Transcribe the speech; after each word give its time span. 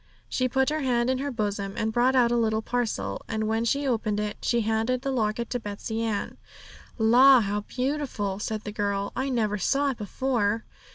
She 0.27 0.49
put 0.49 0.71
her 0.71 0.79
hand 0.79 1.11
in 1.11 1.19
her 1.19 1.29
bosom, 1.29 1.75
and 1.77 1.93
brought 1.93 2.15
out 2.15 2.31
a 2.31 2.35
little 2.35 2.63
parcel, 2.63 3.21
and 3.27 3.47
when 3.47 3.65
she 3.65 3.83
had 3.83 3.89
opened 3.89 4.19
it 4.19 4.37
she 4.41 4.61
handed 4.61 5.03
the 5.03 5.11
locket 5.11 5.51
to 5.51 5.59
Betsey 5.59 6.01
Ann. 6.01 6.37
'La, 6.97 7.39
how 7.41 7.59
beautiful!' 7.61 8.39
said 8.39 8.61
the 8.63 8.71
girl; 8.71 9.11
'I 9.15 9.29
never 9.29 9.59
saw 9.59 9.91
it 9.91 9.99
before.' 9.99 10.65